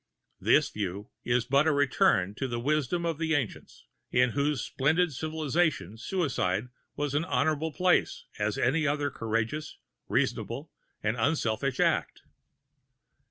[0.39, 5.13] This view is but a return to the wisdom of the ancients, in whose splendid
[5.13, 9.77] civilization suicide had as honorable place as any other courageous,
[10.09, 10.71] reasonable
[11.03, 12.23] and unselfish act.